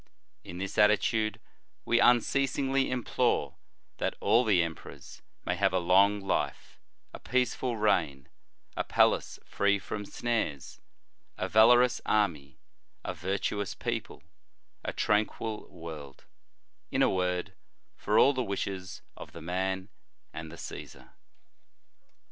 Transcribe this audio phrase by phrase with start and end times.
[0.43, 1.39] In this attitude
[1.85, 3.57] we unceasingly implore
[3.97, 6.79] that all the emperors may Jiave a long life,
[7.13, 8.27] a peaceful reign,
[8.75, 10.81] a palace free from snares,
[11.37, 12.57] a valorous army,
[13.05, 14.23] a virtuous people,
[14.83, 16.25] a tranquil world;
[16.89, 17.53] in a word,
[17.95, 19.89] for all the wishes of the man
[20.33, 21.11] and the Caesar."